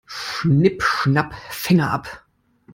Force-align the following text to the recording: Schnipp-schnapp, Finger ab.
Schnipp-schnapp, 0.07 1.35
Finger 1.51 1.91
ab. 1.93 2.25